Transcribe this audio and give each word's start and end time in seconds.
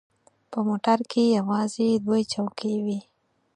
په 0.51 0.59
موټر 0.67 0.99
کې 1.11 1.23
یوازې 1.37 1.87
دوې 2.05 2.21
چوکۍ 2.33 2.75
وې. 2.85 2.99